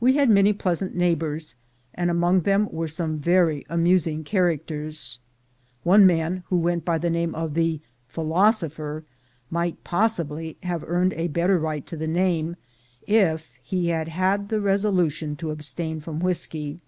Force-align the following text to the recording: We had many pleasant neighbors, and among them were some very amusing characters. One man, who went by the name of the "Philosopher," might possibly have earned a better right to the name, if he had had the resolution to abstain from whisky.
We 0.00 0.14
had 0.14 0.30
many 0.30 0.54
pleasant 0.54 0.94
neighbors, 0.96 1.54
and 1.92 2.10
among 2.10 2.44
them 2.48 2.66
were 2.72 2.88
some 2.88 3.18
very 3.18 3.66
amusing 3.68 4.24
characters. 4.24 5.20
One 5.82 6.06
man, 6.06 6.44
who 6.46 6.56
went 6.56 6.86
by 6.86 6.96
the 6.96 7.10
name 7.10 7.34
of 7.34 7.52
the 7.52 7.82
"Philosopher," 8.08 9.04
might 9.50 9.84
possibly 9.84 10.56
have 10.62 10.82
earned 10.88 11.12
a 11.12 11.28
better 11.28 11.58
right 11.58 11.86
to 11.88 11.96
the 11.98 12.08
name, 12.08 12.56
if 13.06 13.52
he 13.62 13.88
had 13.88 14.08
had 14.08 14.48
the 14.48 14.62
resolution 14.62 15.36
to 15.36 15.50
abstain 15.50 16.00
from 16.00 16.20
whisky. 16.20 16.80